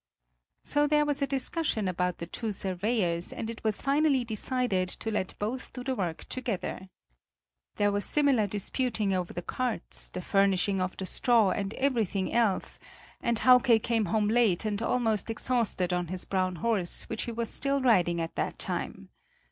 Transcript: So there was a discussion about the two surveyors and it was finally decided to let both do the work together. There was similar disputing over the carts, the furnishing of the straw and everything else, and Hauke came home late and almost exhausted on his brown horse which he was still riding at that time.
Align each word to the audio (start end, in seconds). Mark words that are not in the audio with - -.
So 0.63 0.87
there 0.87 1.05
was 1.05 1.21
a 1.21 1.27
discussion 1.27 1.87
about 1.87 2.17
the 2.17 2.25
two 2.25 2.53
surveyors 2.53 3.31
and 3.31 3.51
it 3.51 3.63
was 3.63 3.83
finally 3.83 4.23
decided 4.23 4.89
to 4.89 5.11
let 5.11 5.37
both 5.37 5.71
do 5.73 5.83
the 5.83 5.93
work 5.93 6.23
together. 6.23 6.89
There 7.75 7.91
was 7.91 8.03
similar 8.03 8.47
disputing 8.47 9.13
over 9.13 9.31
the 9.31 9.43
carts, 9.43 10.09
the 10.09 10.23
furnishing 10.23 10.81
of 10.81 10.97
the 10.97 11.05
straw 11.05 11.51
and 11.51 11.75
everything 11.75 12.33
else, 12.33 12.79
and 13.21 13.37
Hauke 13.37 13.83
came 13.83 14.05
home 14.05 14.27
late 14.27 14.65
and 14.65 14.81
almost 14.81 15.29
exhausted 15.29 15.93
on 15.93 16.07
his 16.07 16.25
brown 16.25 16.55
horse 16.55 17.03
which 17.03 17.25
he 17.25 17.31
was 17.31 17.51
still 17.51 17.79
riding 17.79 18.19
at 18.19 18.33
that 18.33 18.57
time. 18.57 19.09